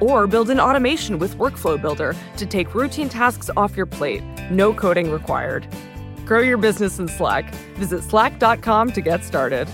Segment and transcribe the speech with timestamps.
[0.00, 4.22] Or build an automation with Workflow Builder to take routine tasks off your plate.
[4.50, 5.66] No coding required.
[6.24, 7.54] Grow your business in Slack.
[7.76, 9.68] Visit slack.com to get started.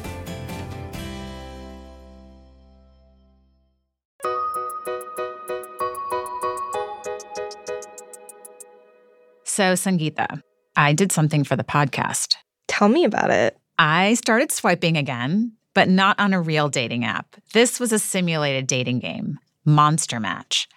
[9.57, 10.43] So, Sangeeta,
[10.77, 12.35] I did something for the podcast.
[12.69, 13.57] Tell me about it.
[13.79, 17.37] I started swiping again, but not on a real dating app.
[17.55, 20.69] This was a simulated dating game, Monster Match.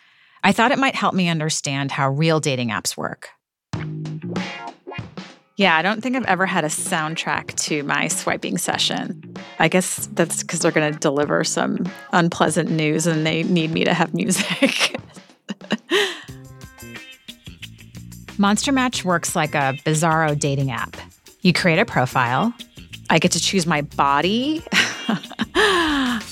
[0.43, 3.29] I thought it might help me understand how real dating apps work.
[5.57, 9.35] Yeah, I don't think I've ever had a soundtrack to my swiping session.
[9.59, 13.83] I guess that's because they're going to deliver some unpleasant news and they need me
[13.83, 14.95] to have music.
[18.37, 20.95] Monster Match works like a bizarro dating app.
[21.41, 22.53] You create a profile.
[23.09, 24.63] I get to choose my body.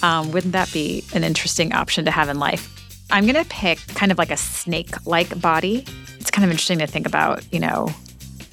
[0.08, 2.73] um, wouldn't that be an interesting option to have in life?
[3.11, 5.86] I'm going to pick kind of like a snake like body.
[6.17, 7.89] It's kind of interesting to think about, you know,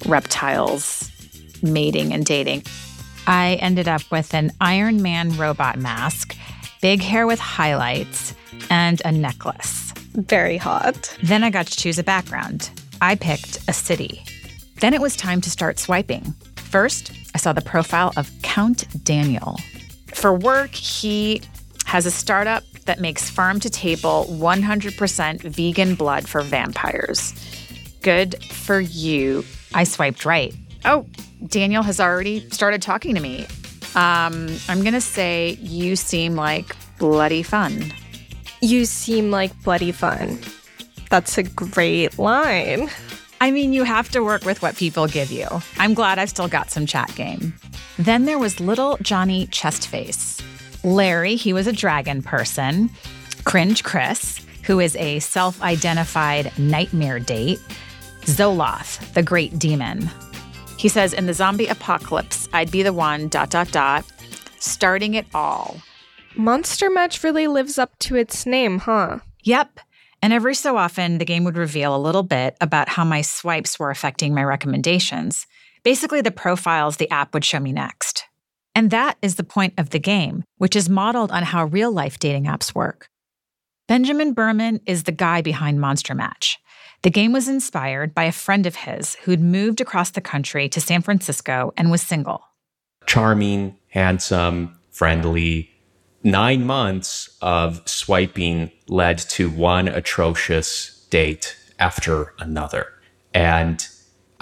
[0.05, 1.09] reptiles
[1.63, 2.63] mating and dating.
[3.25, 6.35] I ended up with an Iron Man robot mask,
[6.81, 8.35] big hair with highlights,
[8.69, 9.93] and a necklace.
[10.13, 11.17] Very hot.
[11.23, 12.69] Then I got to choose a background.
[13.01, 14.23] I picked a city.
[14.81, 16.33] Then it was time to start swiping.
[16.57, 19.57] First, I saw the profile of Count Daniel.
[20.15, 21.41] For work, he
[21.85, 27.33] has a startup that makes farm to table 100% vegan blood for vampires.
[28.01, 29.43] Good for you.
[29.73, 30.53] I swiped right.
[30.85, 31.05] Oh,
[31.47, 33.45] Daniel has already started talking to me.
[33.95, 37.93] Um, I'm going to say you seem like bloody fun.
[38.61, 40.39] You seem like bloody fun.
[41.09, 42.89] That's a great line.
[43.41, 45.47] I mean, you have to work with what people give you.
[45.77, 47.53] I'm glad I've still got some chat game.
[47.97, 50.41] Then there was little Johnny Chestface.
[50.83, 52.89] Larry, he was a dragon person.
[53.45, 57.59] Cringe Chris, who is a self identified nightmare date.
[58.21, 60.09] Zoloth, the great demon.
[60.77, 64.05] He says, in the zombie apocalypse, I'd be the one, dot, dot, dot,
[64.59, 65.77] starting it all.
[66.35, 69.19] Monster Match really lives up to its name, huh?
[69.43, 69.79] Yep.
[70.21, 73.79] And every so often, the game would reveal a little bit about how my swipes
[73.79, 75.47] were affecting my recommendations.
[75.85, 78.25] Basically, the profiles the app would show me next.
[78.73, 82.17] And that is the point of the game, which is modeled on how real life
[82.17, 83.07] dating apps work.
[83.87, 86.57] Benjamin Berman is the guy behind Monster Match.
[87.03, 90.81] The game was inspired by a friend of his who'd moved across the country to
[90.81, 92.41] San Francisco and was single.
[93.05, 95.69] Charming, handsome, friendly.
[96.23, 102.87] Nine months of swiping led to one atrocious date after another.
[103.35, 103.87] And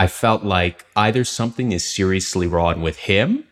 [0.03, 3.45] I felt like either something is seriously wrong with him,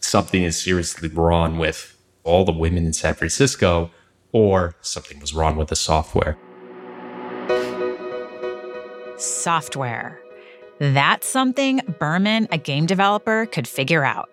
[0.00, 3.92] something is seriously wrong with all the women in San Francisco,
[4.32, 6.36] or something was wrong with the software
[9.16, 10.20] software.
[10.80, 14.28] That's something Berman, a game developer, could figure out.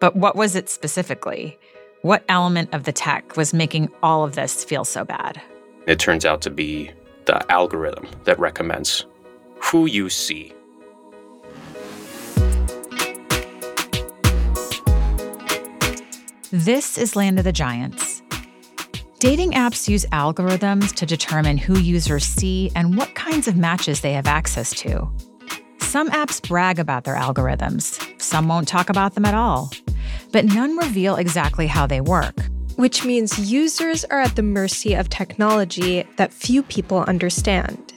[0.00, 1.56] But what was it specifically?
[2.02, 5.40] What element of the tech was making all of this feel so bad?
[5.86, 6.90] It turns out to be
[7.26, 9.06] the algorithm that recommends
[9.60, 10.52] who you see.
[16.50, 18.22] This is Land of the Giants.
[19.18, 24.14] Dating apps use algorithms to determine who users see and what kinds of matches they
[24.14, 25.06] have access to.
[25.80, 29.70] Some apps brag about their algorithms, some won't talk about them at all.
[30.32, 32.36] But none reveal exactly how they work.
[32.76, 37.92] Which means users are at the mercy of technology that few people understand,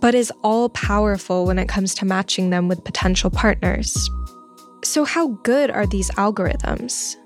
[0.00, 4.08] but is all powerful when it comes to matching them with potential partners.
[4.84, 7.16] So, how good are these algorithms?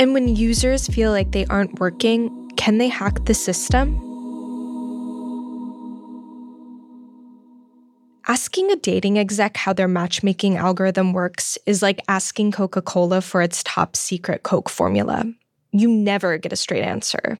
[0.00, 4.00] And when users feel like they aren't working, can they hack the system?
[8.26, 13.42] Asking a dating exec how their matchmaking algorithm works is like asking Coca Cola for
[13.42, 15.22] its top secret Coke formula.
[15.70, 17.36] You never get a straight answer.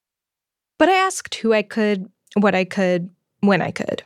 [0.78, 3.08] But I asked who I could, what I could,
[3.40, 4.02] when I could.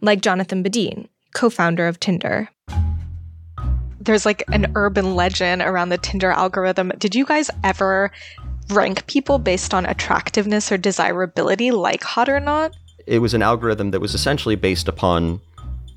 [0.00, 2.48] Like Jonathan Badeen, co founder of Tinder.
[4.04, 6.92] There's like an urban legend around the Tinder algorithm.
[6.98, 8.10] Did you guys ever
[8.70, 12.76] rank people based on attractiveness or desirability, like hot or not?
[13.06, 15.40] It was an algorithm that was essentially based upon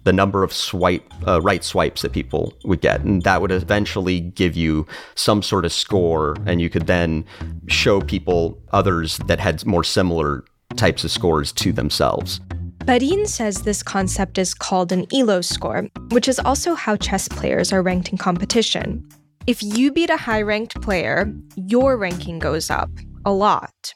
[0.07, 4.21] the number of swipe uh, right swipes that people would get and that would eventually
[4.21, 7.25] give you some sort of score and you could then
[7.68, 10.45] show people others that had more similar
[10.77, 12.39] types of scores to themselves
[12.87, 17.73] Badeen says this concept is called an elo score which is also how chess players
[17.73, 19.05] are ranked in competition
[19.45, 22.89] if you beat a high ranked player your ranking goes up
[23.25, 23.93] a lot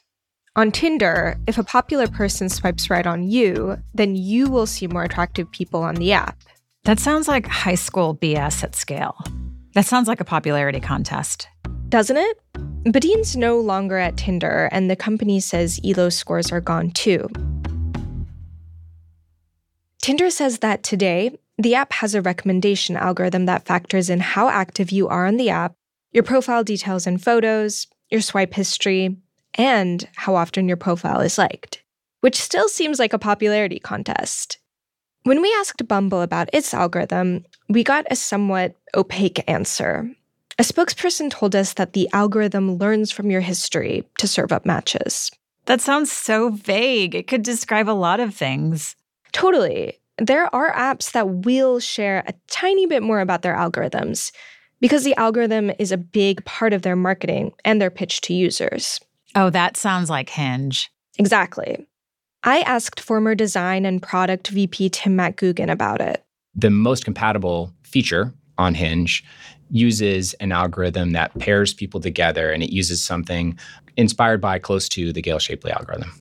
[0.54, 5.04] on Tinder, if a popular person swipes right on you, then you will see more
[5.04, 6.36] attractive people on the app.
[6.84, 9.16] That sounds like high school BS at scale.
[9.72, 11.48] That sounds like a popularity contest.
[11.88, 12.38] Doesn't it?
[12.84, 17.30] Badeen's no longer at Tinder, and the company says ELO scores are gone too.
[20.02, 24.90] Tinder says that today, the app has a recommendation algorithm that factors in how active
[24.90, 25.74] you are on the app,
[26.10, 29.16] your profile details and photos, your swipe history,
[29.54, 31.84] and how often your profile is liked,
[32.20, 34.58] which still seems like a popularity contest.
[35.22, 40.10] When we asked Bumble about its algorithm, we got a somewhat opaque answer.
[40.58, 45.30] A spokesperson told us that the algorithm learns from your history to serve up matches.
[45.66, 47.14] That sounds so vague.
[47.14, 48.96] It could describe a lot of things.
[49.32, 49.98] Totally.
[50.18, 54.30] There are apps that will share a tiny bit more about their algorithms
[54.80, 59.00] because the algorithm is a big part of their marketing and their pitch to users.
[59.34, 60.90] Oh, that sounds like Hinge.
[61.18, 61.86] Exactly.
[62.44, 66.24] I asked former design and product VP Tim MacGougan about it.
[66.54, 69.24] The most compatible feature on Hinge
[69.70, 73.58] uses an algorithm that pairs people together and it uses something
[73.96, 76.12] inspired by close to the Gale Shapley algorithm.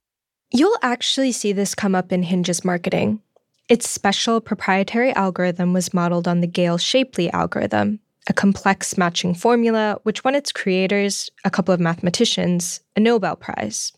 [0.53, 3.21] You'll actually see this come up in Hinge's marketing.
[3.69, 9.98] Its special proprietary algorithm was modeled on the Gale Shapley algorithm, a complex matching formula
[10.03, 13.94] which won its creators, a couple of mathematicians, a Nobel Prize.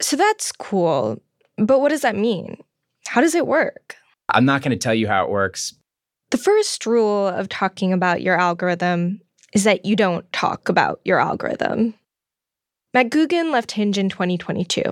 [0.00, 1.20] So that's cool.
[1.58, 2.56] But what does that mean?
[3.06, 3.96] How does it work?
[4.30, 5.74] I'm not going to tell you how it works.
[6.30, 9.20] The first rule of talking about your algorithm
[9.52, 11.92] is that you don't talk about your algorithm.
[12.96, 14.82] MacGougan left Hinge in 2022.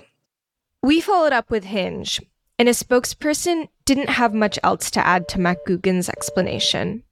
[0.82, 2.20] We followed up with Hinge,
[2.56, 7.02] and a spokesperson didn't have much else to add to MacGougan's explanation.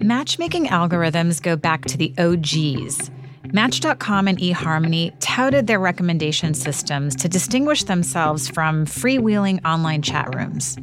[0.00, 3.12] Matchmaking algorithms go back to the OGs.
[3.52, 10.76] Match.com and eHarmony touted their recommendation systems to distinguish themselves from freewheeling online chat rooms.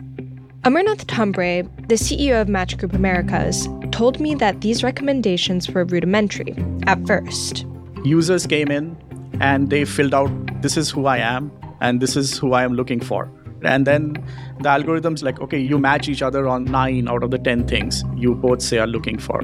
[0.64, 6.56] Amarnath Thombre, the CEO of Match Group Americas, told me that these recommendations were rudimentary
[6.88, 7.66] at first.
[8.06, 8.96] Users came in
[9.40, 11.52] and they filled out this is who I am
[11.82, 13.30] and this is who I am looking for.
[13.64, 14.14] And then
[14.60, 18.04] the algorithm's like, okay, you match each other on nine out of the 10 things
[18.16, 19.42] you both say are looking for.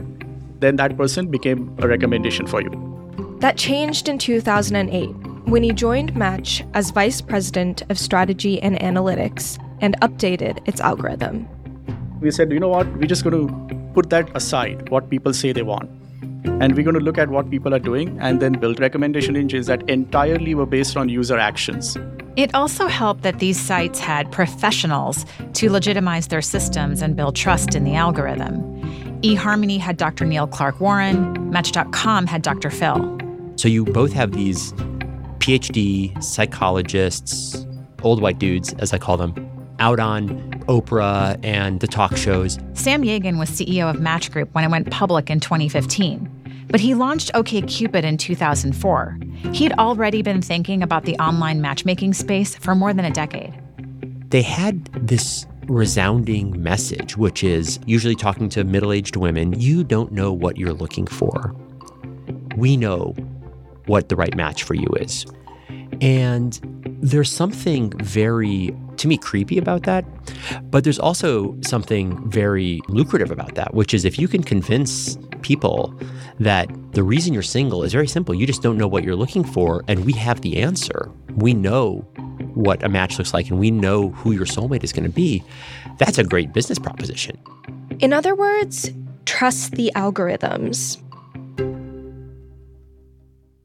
[0.60, 3.38] Then that person became a recommendation for you.
[3.40, 5.08] That changed in 2008
[5.48, 11.48] when he joined Match as vice president of strategy and analytics and updated its algorithm.
[12.20, 15.52] We said, you know what, we're just going to put that aside, what people say
[15.52, 15.90] they want.
[16.44, 19.68] And we're going to look at what people are doing and then build recommendation engines
[19.68, 21.98] that entirely were based on user actions.
[22.36, 27.76] It also helped that these sites had professionals to legitimize their systems and build trust
[27.76, 28.62] in the algorithm.
[29.22, 30.26] eHarmony had Dr.
[30.26, 32.70] Neil Clark Warren, Match.com had Dr.
[32.70, 33.18] Phil.
[33.58, 34.72] So you both have these
[35.40, 37.66] PhD psychologists,
[38.02, 39.34] old white dudes, as I call them,
[39.82, 40.30] out on
[40.68, 42.60] Oprah and the talk shows.
[42.74, 46.68] Sam Yagan was CEO of Match Group when it went public in 2015.
[46.70, 49.18] But he launched OKCupid in 2004.
[49.52, 53.54] He'd already been thinking about the online matchmaking space for more than a decade.
[54.30, 60.12] They had this resounding message, which is usually talking to middle aged women you don't
[60.12, 61.56] know what you're looking for.
[62.56, 63.16] We know
[63.88, 65.26] what the right match for you is.
[66.02, 66.60] And
[67.02, 70.06] there's something very, to me, creepy about that.
[70.70, 75.94] But there's also something very lucrative about that, which is if you can convince people
[76.40, 78.34] that the reason you're single is very simple.
[78.34, 81.12] You just don't know what you're looking for, and we have the answer.
[81.36, 82.00] We know
[82.54, 85.44] what a match looks like, and we know who your soulmate is going to be.
[85.98, 87.38] That's a great business proposition.
[88.00, 88.92] In other words,
[89.26, 90.98] trust the algorithms.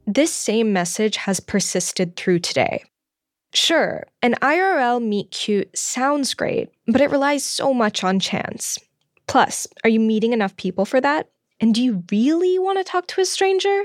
[0.06, 2.84] This same message has persisted through today.
[3.56, 8.78] Sure, an IRL meet cute sounds great, but it relies so much on chance.
[9.28, 11.30] Plus, are you meeting enough people for that?
[11.58, 13.84] And do you really want to talk to a stranger?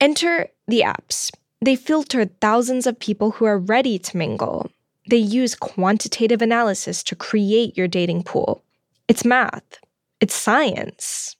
[0.00, 1.32] Enter the apps.
[1.62, 4.70] They filter thousands of people who are ready to mingle.
[5.10, 8.62] They use quantitative analysis to create your dating pool.
[9.08, 9.80] It's math,
[10.20, 11.34] it's science.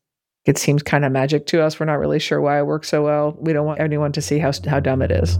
[0.46, 1.78] It seems kind of magic to us.
[1.78, 3.36] We're not really sure why it works so well.
[3.38, 5.38] We don't want anyone to see how, how dumb it is.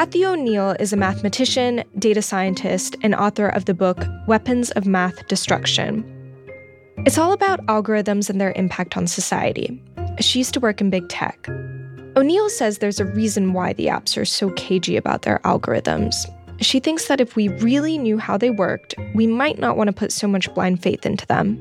[0.00, 5.28] Cathy O'Neil is a mathematician, data scientist, and author of the book Weapons of Math
[5.28, 6.02] Destruction.
[7.04, 9.78] It's all about algorithms and their impact on society.
[10.18, 11.46] She used to work in big tech.
[12.16, 16.14] O'Neil says there's a reason why the apps are so cagey about their algorithms.
[16.62, 19.92] She thinks that if we really knew how they worked, we might not want to
[19.92, 21.58] put so much blind faith into them.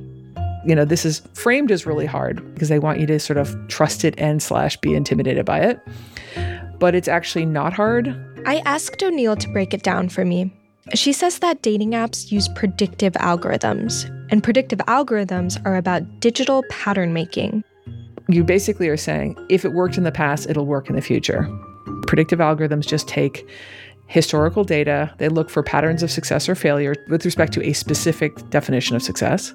[0.66, 3.54] You know, this is framed as really hard because they want you to sort of
[3.68, 5.82] trust it and slash be intimidated by it.
[6.80, 8.08] But it's actually not hard.
[8.46, 10.54] I asked O'Neil to break it down for me.
[10.94, 17.14] She says that dating apps use predictive algorithms, and predictive algorithms are about digital pattern
[17.14, 17.64] making.
[18.28, 21.48] You basically are saying if it worked in the past, it'll work in the future.
[22.08, 23.48] Predictive algorithms just take
[24.08, 28.50] historical data, they look for patterns of success or failure with respect to a specific
[28.50, 29.54] definition of success,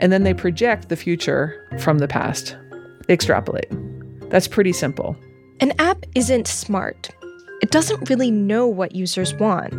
[0.00, 2.56] and then they project the future from the past.
[3.06, 3.70] They extrapolate.
[4.30, 5.16] That's pretty simple.
[5.60, 7.10] An app isn't smart.
[7.64, 9.72] It doesn't really know what users want.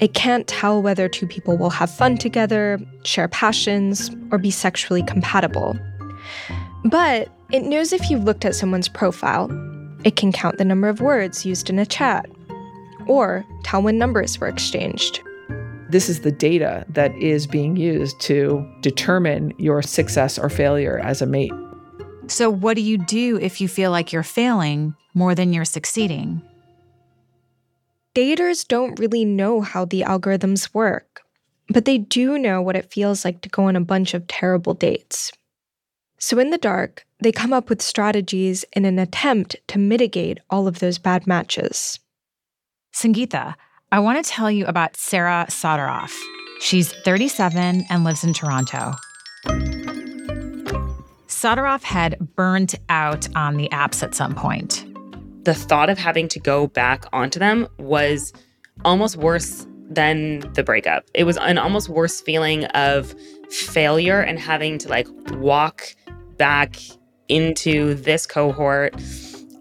[0.00, 5.02] It can't tell whether two people will have fun together, share passions, or be sexually
[5.02, 5.76] compatible.
[6.84, 9.50] But it knows if you've looked at someone's profile.
[10.04, 12.30] It can count the number of words used in a chat,
[13.08, 15.20] or tell when numbers were exchanged.
[15.90, 21.20] This is the data that is being used to determine your success or failure as
[21.20, 21.52] a mate.
[22.28, 26.40] So, what do you do if you feel like you're failing more than you're succeeding?
[28.14, 31.22] Daters don't really know how the algorithms work,
[31.68, 34.74] but they do know what it feels like to go on a bunch of terrible
[34.74, 35.32] dates.
[36.18, 40.68] So, in the dark, they come up with strategies in an attempt to mitigate all
[40.68, 41.98] of those bad matches.
[42.92, 43.54] Sangeeta,
[43.90, 46.12] I want to tell you about Sarah Soderoff.
[46.60, 48.92] She's 37 and lives in Toronto.
[51.28, 54.84] Soderoff had burned out on the apps at some point.
[55.44, 58.32] The thought of having to go back onto them was
[58.84, 61.04] almost worse than the breakup.
[61.14, 63.14] It was an almost worse feeling of
[63.50, 65.94] failure and having to like walk
[66.36, 66.76] back
[67.28, 68.94] into this cohort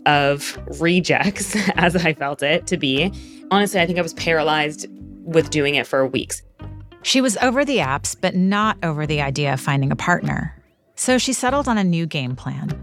[0.06, 3.12] of rejects as I felt it to be.
[3.52, 4.88] Honestly, I think I was paralyzed
[5.24, 6.42] with doing it for weeks.
[7.04, 10.56] She was over the apps, but not over the idea of finding a partner.
[10.96, 12.80] So she settled on a new game plan.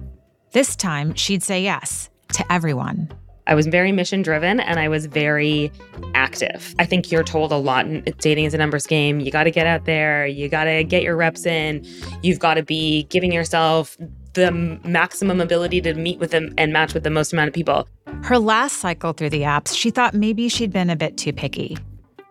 [0.53, 3.11] This time, she'd say yes to everyone.
[3.49, 5.73] I was very mission driven and I was very
[6.15, 6.75] active.
[6.79, 7.87] I think you're told a lot
[8.19, 9.21] dating is a numbers game.
[9.21, 11.85] You got to get out there, you got to get your reps in,
[12.23, 13.97] you've got to be giving yourself
[14.35, 14.53] the
[14.85, 17.89] maximum ability to meet with them and match with the most amount of people.
[18.23, 21.79] Her last cycle through the apps, she thought maybe she'd been a bit too picky.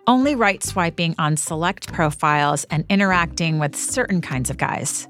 [0.06, 5.08] Only right swiping on select profiles and interacting with certain kinds of guys.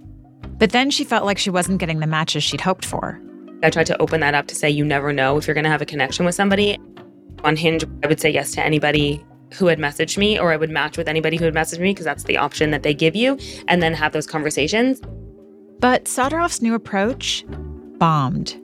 [0.58, 3.22] But then she felt like she wasn't getting the matches she'd hoped for.
[3.64, 5.70] I tried to open that up to say you never know if you're going to
[5.70, 6.78] have a connection with somebody.
[7.44, 10.70] On Hinge, I would say yes to anybody who had messaged me, or I would
[10.70, 13.38] match with anybody who had messaged me because that's the option that they give you,
[13.68, 15.02] and then have those conversations.
[15.80, 17.46] But Soderoff's new approach
[17.98, 18.56] bombed.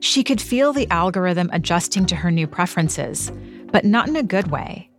[0.00, 3.32] She could feel the algorithm adjusting to her new preferences,
[3.72, 4.90] but not in a good way.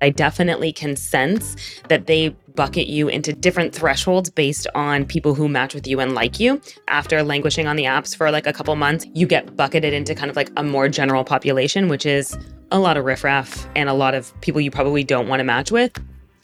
[0.00, 1.56] I definitely can sense
[1.88, 6.14] that they bucket you into different thresholds based on people who match with you and
[6.14, 6.60] like you.
[6.88, 10.30] After languishing on the apps for like a couple months, you get bucketed into kind
[10.30, 12.36] of like a more general population, which is
[12.72, 15.70] a lot of riffraff and a lot of people you probably don't want to match
[15.70, 15.92] with.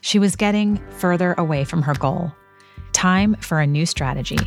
[0.02, 2.32] She was getting further away from her goal.
[2.92, 4.38] Time for a new strategy.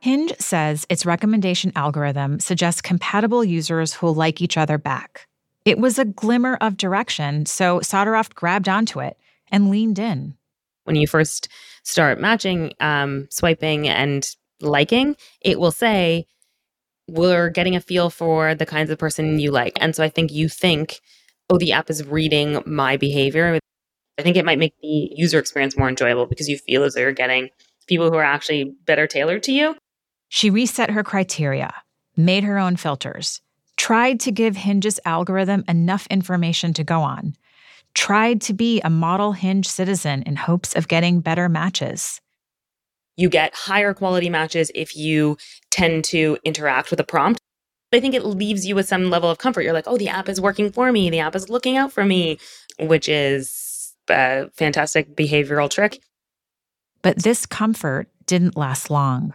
[0.00, 5.27] Hinge says its recommendation algorithm suggests compatible users who'll like each other back.
[5.68, 9.18] It was a glimmer of direction, so Soderoff grabbed onto it
[9.52, 10.34] and leaned in.
[10.84, 11.48] When you first
[11.82, 14.26] start matching, um, swiping, and
[14.62, 16.26] liking, it will say,
[17.06, 19.76] We're getting a feel for the kinds of person you like.
[19.78, 21.00] And so I think you think,
[21.50, 23.58] Oh, the app is reading my behavior.
[24.16, 27.02] I think it might make the user experience more enjoyable because you feel as though
[27.02, 27.50] you're getting
[27.86, 29.76] people who are actually better tailored to you.
[30.30, 31.74] She reset her criteria,
[32.16, 33.42] made her own filters,
[33.78, 37.34] tried to give Hinge's algorithm enough information to go on,
[37.94, 42.20] tried to be a model Hinge citizen in hopes of getting better matches.
[43.16, 45.36] you get higher quality matches if you
[45.70, 47.40] tend to interact with a prompt.
[47.92, 49.62] I think it leaves you with some level of comfort.
[49.62, 51.10] You're like, oh, the app is working for me.
[51.10, 52.38] The app is looking out for me,
[52.78, 56.00] which is a fantastic behavioral trick.
[57.02, 59.34] But this comfort didn't last long.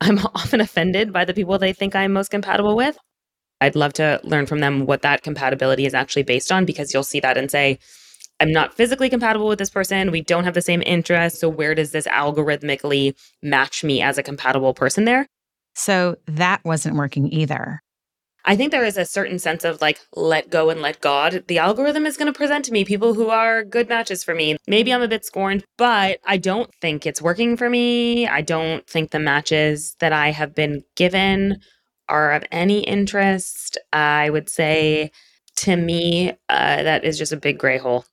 [0.00, 2.98] I'm often offended by the people they think I'm most compatible with.
[3.60, 7.02] I'd love to learn from them what that compatibility is actually based on because you'll
[7.02, 7.78] see that and say,
[8.40, 10.12] I'm not physically compatible with this person.
[10.12, 11.40] We don't have the same interests.
[11.40, 15.26] So, where does this algorithmically match me as a compatible person there?
[15.74, 17.82] So, that wasn't working either.
[18.44, 21.44] I think there is a certain sense of like, let go and let God.
[21.48, 24.56] The algorithm is going to present to me people who are good matches for me.
[24.66, 28.26] Maybe I'm a bit scorned, but I don't think it's working for me.
[28.26, 31.60] I don't think the matches that I have been given
[32.08, 33.78] are of any interest.
[33.92, 35.10] I would say
[35.56, 38.04] to me, uh, that is just a big gray hole.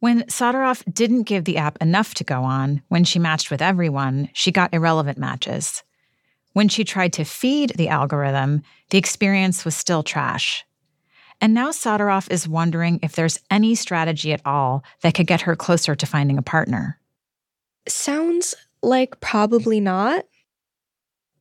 [0.00, 4.30] When Soderoff didn't give the app enough to go on, when she matched with everyone,
[4.32, 5.82] she got irrelevant matches.
[6.54, 10.64] When she tried to feed the algorithm, the experience was still trash.
[11.40, 15.56] And now Soderoff is wondering if there's any strategy at all that could get her
[15.56, 16.98] closer to finding a partner.
[17.86, 20.24] Sounds like probably not.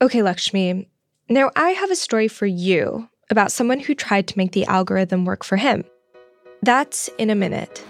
[0.01, 0.89] Okay, Lakshmi.
[1.31, 5.25] Now I have a story for you about someone who tried to make the algorithm
[5.25, 5.83] work for him.
[6.63, 7.85] That's in a minute.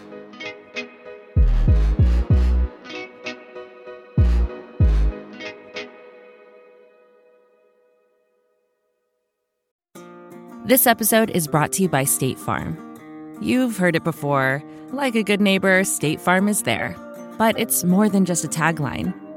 [10.66, 12.78] This episode is brought to you by State Farm.
[13.40, 16.94] You've heard it before like a good neighbor, State Farm is there.
[17.38, 19.14] But it's more than just a tagline,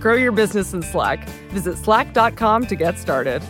[0.00, 1.28] Grow your business in Slack.
[1.50, 3.42] Visit slack.com to get started.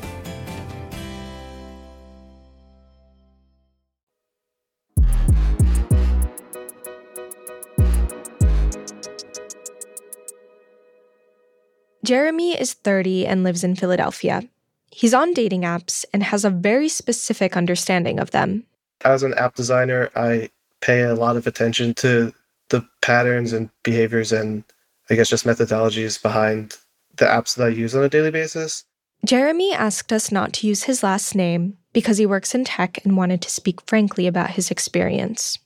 [12.06, 14.44] Jeremy is 30 and lives in Philadelphia.
[14.92, 18.64] He's on dating apps and has a very specific understanding of them.
[19.04, 20.48] As an app designer, I
[20.80, 22.32] pay a lot of attention to
[22.68, 24.62] the patterns and behaviors and
[25.10, 26.76] I guess just methodologies behind
[27.16, 28.84] the apps that I use on a daily basis.
[29.24, 33.16] Jeremy asked us not to use his last name because he works in tech and
[33.16, 35.58] wanted to speak frankly about his experience.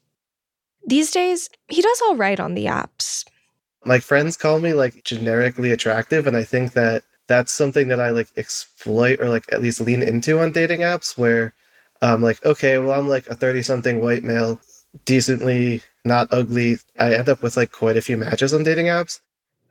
[0.87, 3.25] These days, he does all right on the apps.
[3.85, 8.11] My friends call me like generically attractive, and I think that that's something that I
[8.11, 11.55] like exploit or like at least lean into on dating apps where
[12.03, 14.61] I'm like, okay, well, I'm like a 30 something white male,
[15.05, 16.79] decently not ugly.
[16.99, 19.21] I end up with like quite a few matches on dating apps.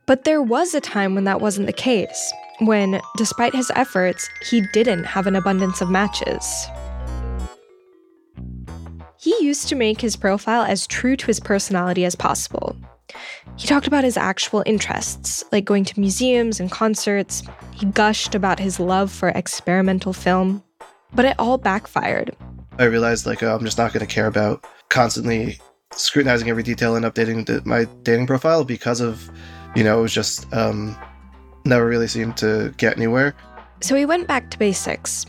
[0.06, 4.62] But there was a time when that wasn't the case, when, despite his efforts, he
[4.72, 6.66] didn't have an abundance of matches.
[9.18, 12.74] He used to make his profile as true to his personality as possible.
[13.56, 17.42] He talked about his actual interests, like going to museums and concerts.
[17.72, 20.62] He gushed about his love for experimental film.
[21.12, 22.34] But it all backfired.
[22.78, 25.58] I realized, like, oh, I'm just not going to care about constantly
[25.92, 29.30] scrutinizing every detail and updating the, my dating profile because of,
[29.74, 30.96] you know, it was just um,
[31.64, 33.34] never really seemed to get anywhere.
[33.80, 35.26] So he went back to basics,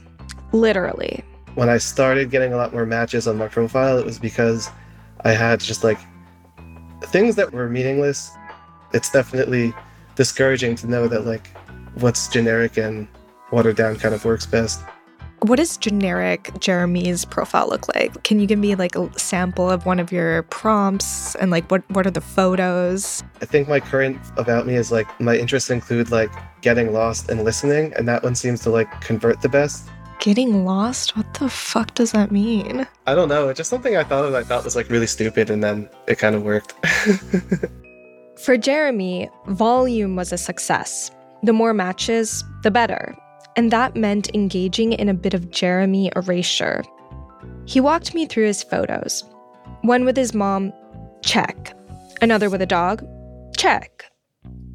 [0.51, 1.23] literally.
[1.55, 4.69] When I started getting a lot more matches on my profile, it was because
[5.23, 5.99] I had just like
[7.05, 8.31] things that were meaningless,
[8.93, 9.73] it's definitely
[10.15, 11.47] discouraging to know that like
[11.95, 13.07] what's generic and
[13.51, 14.81] watered down kind of works best.
[15.43, 18.21] What does generic Jeremy's profile look like?
[18.21, 21.81] Can you give me like a sample of one of your prompts and like what
[21.89, 23.23] what are the photos?
[23.41, 27.43] I think my current about me is like my interests include like getting lost and
[27.43, 29.89] listening and that one seems to like convert the best.
[30.19, 31.17] Getting lost?
[31.17, 32.85] What the fuck does that mean?
[33.07, 33.49] I don't know.
[33.49, 36.19] It's just something I thought of I thought was like really stupid and then it
[36.19, 36.75] kind of worked.
[38.37, 41.09] For Jeremy, volume was a success.
[41.41, 43.17] The more matches, the better.
[43.55, 46.83] And that meant engaging in a bit of Jeremy erasure.
[47.65, 49.23] He walked me through his photos.
[49.81, 50.71] One with his mom,
[51.23, 51.75] check.
[52.21, 53.05] Another with a dog,
[53.57, 54.05] check.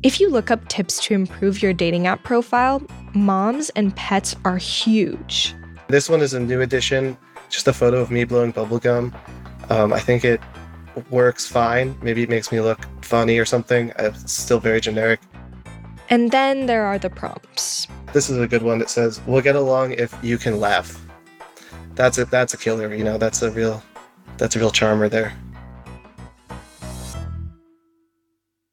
[0.02, 2.82] If you look up tips to improve your dating app profile,
[3.14, 5.54] moms and pets are huge.
[5.88, 7.16] This one is a new addition,
[7.48, 9.14] just a photo of me blowing bubblegum.
[9.70, 10.40] Um, I think it
[11.10, 11.96] works fine.
[12.02, 13.92] Maybe it makes me look funny or something.
[13.98, 15.20] It's still very generic.
[16.08, 17.88] And then there are the prompts.
[18.12, 21.00] This is a good one that says, "We'll get along if you can laugh."
[21.94, 22.30] That's it.
[22.30, 22.94] That's a killer.
[22.94, 23.82] You know, that's a real,
[24.36, 25.32] that's a real charmer there.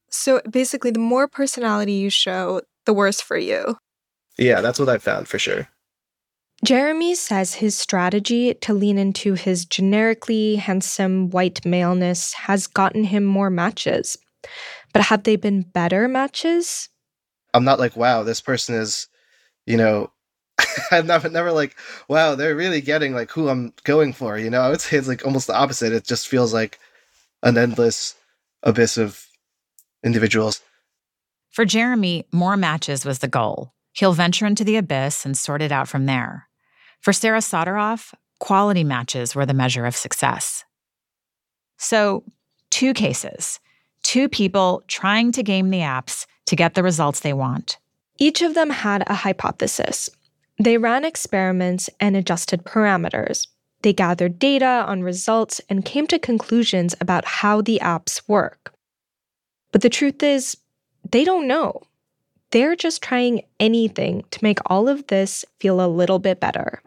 [0.10, 3.78] So basically, the more personality you show, the worse for you.
[4.38, 5.68] Yeah, that's what I found for sure.
[6.64, 13.26] Jeremy says his strategy to lean into his generically handsome white maleness has gotten him
[13.26, 14.18] more matches.
[14.94, 16.90] But have they been better matches?
[17.54, 19.08] I'm not like, wow, this person is,
[19.66, 20.12] you know,
[20.92, 21.76] I'm never, never like,
[22.08, 24.38] wow, they're really getting like who I'm going for.
[24.38, 25.94] You know, I would say it's like almost the opposite.
[25.94, 26.80] It just feels like
[27.42, 28.16] an endless
[28.64, 29.28] abyss of
[30.04, 30.62] individuals.
[31.52, 33.74] For Jeremy, more matches was the goal.
[33.94, 36.48] He'll venture into the abyss and sort it out from there.
[37.00, 40.64] For Sarah Soderoff, quality matches were the measure of success.
[41.78, 42.24] So,
[42.70, 43.60] two cases
[44.04, 47.78] two people trying to game the apps to get the results they want.
[48.18, 50.10] Each of them had a hypothesis.
[50.60, 53.48] They ran experiments and adjusted parameters.
[53.82, 58.74] They gathered data on results and came to conclusions about how the apps work.
[59.72, 60.56] But the truth is,
[61.12, 61.82] they don't know.
[62.52, 66.82] They're just trying anything to make all of this feel a little bit better.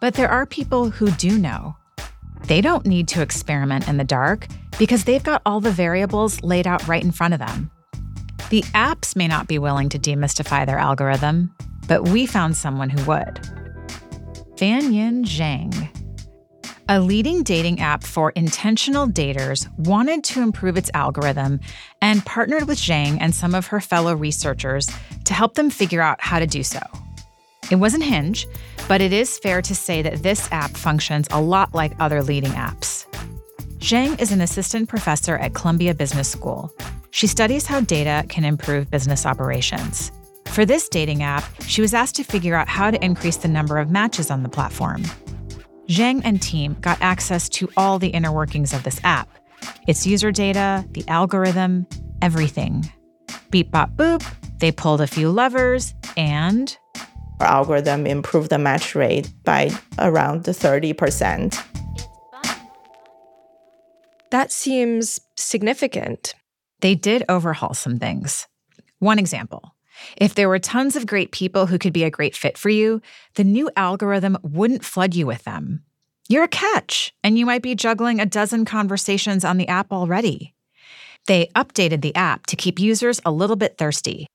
[0.00, 1.76] But there are people who do know.
[2.48, 4.46] They don't need to experiment in the dark
[4.78, 7.70] because they've got all the variables laid out right in front of them.
[8.48, 11.54] The apps may not be willing to demystify their algorithm,
[11.86, 13.34] but we found someone who would.
[14.56, 15.90] Fanyin Zheng.
[16.88, 21.60] A leading dating app for intentional daters wanted to improve its algorithm
[22.00, 24.88] and partnered with Zheng and some of her fellow researchers
[25.24, 26.80] to help them figure out how to do so.
[27.70, 28.46] It wasn't Hinge,
[28.88, 32.52] but it is fair to say that this app functions a lot like other leading
[32.52, 33.06] apps.
[33.78, 36.72] Zheng is an assistant professor at Columbia Business School.
[37.10, 40.10] She studies how data can improve business operations.
[40.46, 43.78] For this dating app, she was asked to figure out how to increase the number
[43.78, 45.02] of matches on the platform.
[45.88, 49.28] Zheng and team got access to all the inner workings of this app
[49.86, 51.86] its user data, the algorithm,
[52.22, 52.90] everything.
[53.50, 54.24] Beep bop boop,
[54.58, 56.76] they pulled a few levers, and
[57.46, 61.62] algorithm improved the match rate by around 30%.
[64.30, 66.34] That seems significant.
[66.80, 68.46] They did overhaul some things.
[68.98, 69.74] One example
[70.16, 73.02] if there were tons of great people who could be a great fit for you,
[73.34, 75.82] the new algorithm wouldn't flood you with them.
[76.28, 80.54] You're a catch, and you might be juggling a dozen conversations on the app already.
[81.26, 84.26] They updated the app to keep users a little bit thirsty.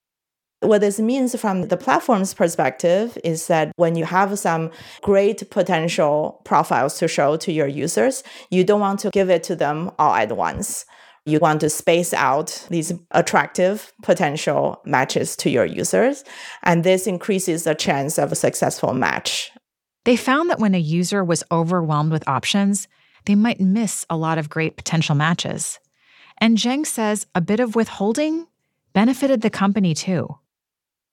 [0.64, 4.72] What this means from the platform's perspective is that when you have some
[5.02, 9.58] great potential profiles to show to your users, you don't want to give it to
[9.58, 10.86] them all at once.
[11.26, 16.24] You want to space out these attractive potential matches to your users,
[16.64, 19.52] and this increases the chance of a successful match.
[20.06, 22.88] They found that when a user was overwhelmed with options,
[23.26, 25.80] they might miss a lot of great potential matches.
[26.40, 28.48] And Zheng says a bit of withholding
[28.94, 30.38] benefited the company too.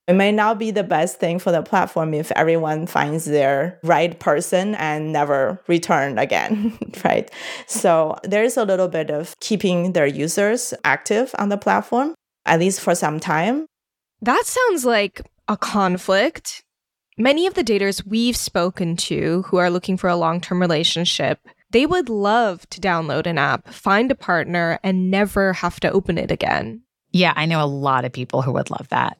[0.07, 4.19] It may not be the best thing for the platform if everyone finds their right
[4.19, 7.31] person and never return again, right?
[7.67, 12.81] So there's a little bit of keeping their users active on the platform, at least
[12.81, 13.67] for some time.
[14.21, 16.63] That sounds like a conflict.
[17.17, 21.39] Many of the daters we've spoken to who are looking for a long term relationship,
[21.69, 26.17] they would love to download an app, find a partner, and never have to open
[26.17, 26.81] it again.
[27.11, 29.17] Yeah, I know a lot of people who would love that.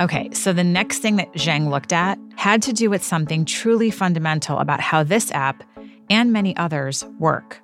[0.00, 3.92] Okay, so the next thing that Zheng looked at had to do with something truly
[3.92, 5.62] fundamental about how this app
[6.10, 7.60] and many others work.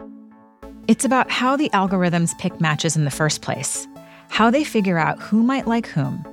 [0.87, 3.89] It's about how the algorithms pick matches in the first place,
[4.29, 6.25] how they figure out who might like whom,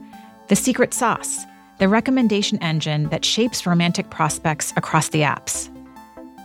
[0.49, 1.43] the secret sauce,
[1.79, 5.67] the recommendation engine that shapes romantic prospects across the apps.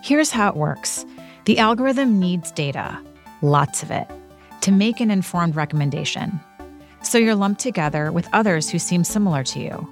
[0.03, 1.05] Here's how it works
[1.45, 2.99] the algorithm needs data,
[3.43, 4.07] lots of it,
[4.63, 6.41] to make an informed recommendation.
[7.03, 9.89] So you're lumped together with others who seem similar to you.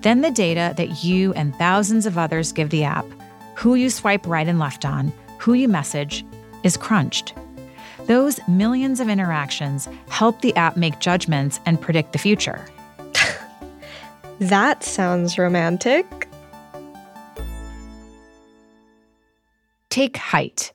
[0.00, 3.06] Then the data that you and thousands of others give the app,
[3.54, 6.24] who you swipe right and left on, who you message,
[6.62, 7.34] is crunched.
[8.06, 12.64] Those millions of interactions help the app make judgments and predict the future.
[14.40, 16.28] That sounds romantic.
[19.90, 20.72] Take height.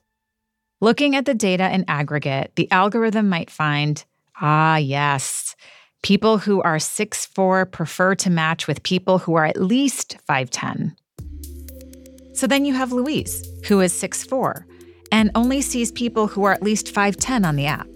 [0.80, 4.02] Looking at the data in aggregate, the algorithm might find
[4.40, 5.54] ah, yes,
[6.02, 10.94] people who are 6'4 prefer to match with people who are at least 5'10.
[12.34, 14.64] So then you have Louise, who is 6'4
[15.12, 17.88] and only sees people who are at least 5'10 on the app.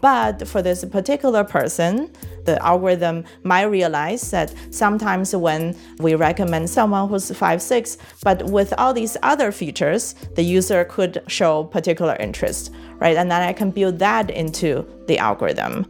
[0.00, 2.10] But for this particular person,
[2.44, 8.92] the algorithm might realize that sometimes when we recommend someone who's 5'6, but with all
[8.92, 13.16] these other features, the user could show particular interest, right?
[13.16, 15.86] And then I can build that into the algorithm.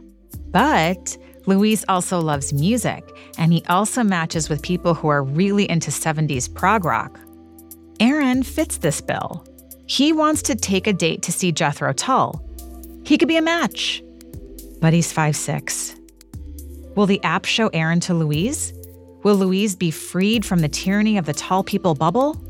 [0.51, 3.03] But Louise also loves music,
[3.37, 7.19] and he also matches with people who are really into 70s prog rock.
[7.99, 9.45] Aaron fits this bill.
[9.87, 12.41] He wants to take a date to see Jethro Tull.
[13.05, 14.01] He could be a match,
[14.81, 15.99] but he's 5'6.
[16.95, 18.73] Will the app show Aaron to Louise?
[19.23, 22.41] Will Louise be freed from the tyranny of the tall people bubble?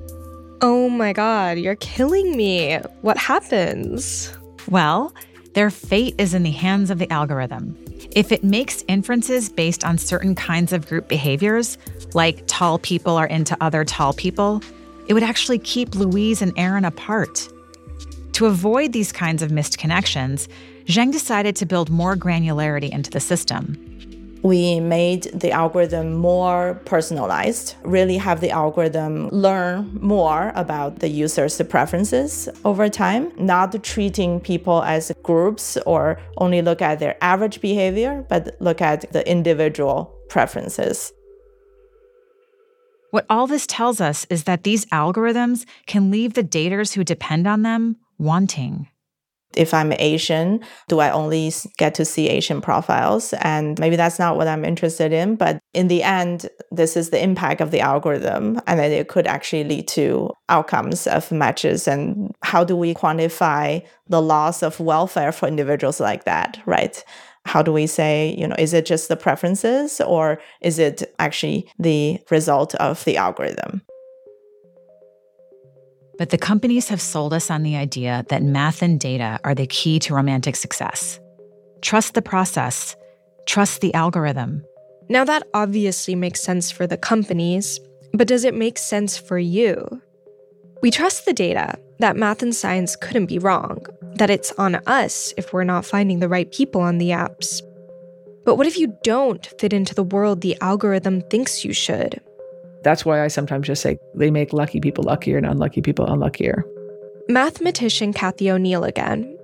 [0.61, 2.77] Oh my god, you're killing me.
[3.01, 4.31] What happens?
[4.69, 5.13] Well,
[5.53, 7.75] their fate is in the hands of the algorithm.
[8.11, 11.77] If it makes inferences based on certain kinds of group behaviors,
[12.13, 14.61] like tall people are into other tall people,
[15.07, 17.49] it would actually keep Louise and Aaron apart.
[18.33, 20.47] To avoid these kinds of missed connections,
[20.85, 23.94] Zheng decided to build more granularity into the system.
[24.45, 31.59] We made the algorithm more personalized, really have the algorithm learn more about the user's
[31.63, 38.23] preferences over time, not treating people as groups or only look at their average behavior,
[38.29, 41.11] but look at the individual preferences.
[43.09, 47.47] What all this tells us is that these algorithms can leave the daters who depend
[47.47, 48.89] on them wanting.
[49.55, 53.33] If I'm Asian, do I only get to see Asian profiles?
[53.41, 55.35] And maybe that's not what I'm interested in.
[55.35, 58.59] But in the end, this is the impact of the algorithm.
[58.67, 61.87] And then it could actually lead to outcomes of matches.
[61.87, 67.03] And how do we quantify the loss of welfare for individuals like that, right?
[67.45, 71.69] how do we say, you know, is it just the preferences or is it actually
[71.77, 73.83] the result of the algorithm?
[76.17, 79.67] But the companies have sold us on the idea that math and data are the
[79.67, 81.19] key to romantic success.
[81.81, 82.95] Trust the process,
[83.45, 84.63] trust the algorithm.
[85.09, 87.79] Now, that obviously makes sense for the companies,
[88.13, 90.01] but does it make sense for you?
[90.81, 95.33] We trust the data, that math and science couldn't be wrong, that it's on us
[95.37, 97.61] if we're not finding the right people on the apps.
[98.45, 102.21] But what if you don't fit into the world the algorithm thinks you should?
[102.85, 106.63] That's why I sometimes just say they make lucky people luckier and unlucky people unluckier.
[107.27, 109.37] Mathematician Cathy O'Neil again.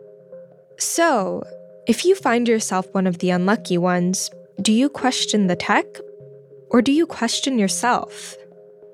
[0.78, 1.44] So,
[1.88, 4.30] if you find yourself one of the unlucky ones,
[4.62, 5.86] do you question the tech?
[6.70, 8.38] Or do you question yourself?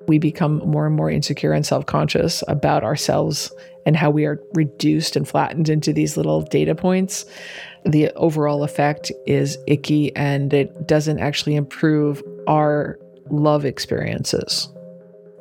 [0.08, 3.54] we become more and more insecure and self conscious about ourselves
[3.86, 7.26] and how we are reduced and flattened into these little data points.
[7.86, 14.70] The overall effect is icky and it doesn't actually improve our love experiences.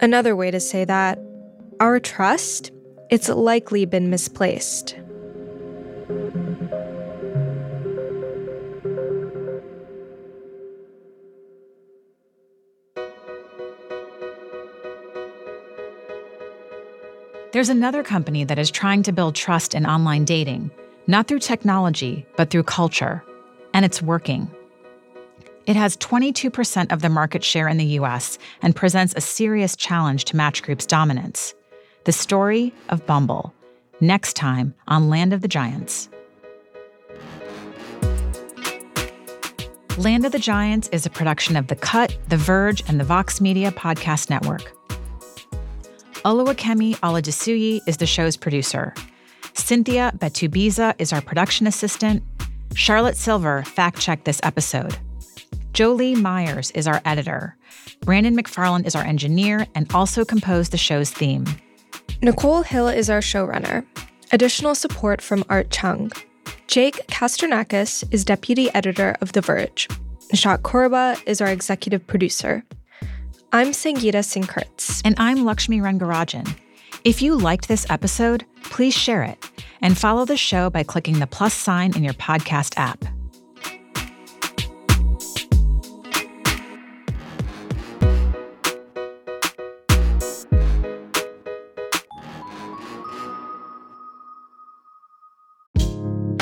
[0.01, 1.18] Another way to say that,
[1.81, 2.70] our trust,
[3.11, 4.96] it's likely been misplaced.
[17.53, 20.70] There's another company that is trying to build trust in online dating,
[21.07, 23.25] not through technology, but through culture.
[23.72, 24.51] And it's working.
[25.66, 30.24] It has 22% of the market share in the US and presents a serious challenge
[30.26, 31.55] to Match Group's dominance.
[32.05, 33.52] The story of Bumble,
[34.00, 36.09] next time on Land of the Giants.
[39.98, 43.40] Land of the Giants is a production of The Cut, The Verge, and the Vox
[43.40, 44.72] Media Podcast Network.
[46.24, 48.94] Oluwakemi Aladesuyi is the show's producer.
[49.55, 52.22] Cynthia Betubiza is our production assistant.
[52.74, 54.96] Charlotte Silver fact checked this episode.
[55.76, 57.54] Jolie Myers is our editor.
[58.00, 61.44] Brandon McFarland is our engineer and also composed the show's theme.
[62.22, 63.84] Nicole Hill is our showrunner.
[64.32, 66.10] Additional support from Art Chung.
[66.66, 69.86] Jake Kastrenakes is deputy editor of The Verge.
[70.32, 72.64] Nishat Kurwa is our executive producer.
[73.52, 74.48] I'm Sangeeta Singh
[75.04, 76.56] And I'm Lakshmi Rengarajan.
[77.04, 79.44] If you liked this episode, please share it
[79.82, 83.04] and follow the show by clicking the plus sign in your podcast app.